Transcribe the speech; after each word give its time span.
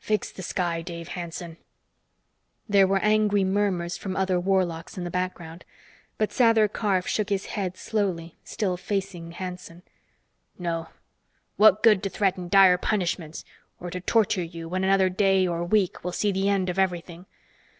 "Fix 0.00 0.32
the 0.32 0.42
sky, 0.42 0.82
Dave 0.82 1.06
Hanson!" 1.06 1.58
There 2.68 2.88
were 2.88 2.98
angry 2.98 3.44
murmurs 3.44 3.96
from 3.96 4.16
other 4.16 4.40
warlocks 4.40 4.98
in 4.98 5.04
the 5.04 5.12
background, 5.12 5.64
but 6.18 6.30
Sather 6.30 6.66
Karf 6.66 7.06
shook 7.06 7.28
his 7.28 7.46
head 7.46 7.76
slowly, 7.76 8.34
still 8.42 8.76
facing 8.76 9.30
Hanson. 9.30 9.84
"No 10.58 10.88
what 11.56 11.84
good 11.84 12.02
to 12.02 12.10
threaten 12.10 12.48
dire 12.48 12.78
punishments 12.78 13.44
or 13.78 13.88
to 13.90 14.00
torture 14.00 14.42
you 14.42 14.68
when 14.68 14.82
another 14.82 15.08
day 15.08 15.46
or 15.46 15.62
week 15.62 16.02
will 16.02 16.10
see 16.10 16.32
the 16.32 16.48
end 16.48 16.68
of 16.68 16.80
everything? 16.80 17.26